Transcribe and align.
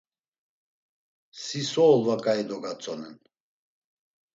Si 1.43 1.59
so 1.71 1.81
olva 1.93 2.15
ǩai 2.23 2.41
dogatzonen? 2.49 3.15